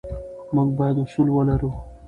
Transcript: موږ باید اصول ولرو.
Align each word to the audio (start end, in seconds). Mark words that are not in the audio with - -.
موږ 0.55 0.69
باید 0.77 0.97
اصول 1.03 1.27
ولرو. 1.31 1.69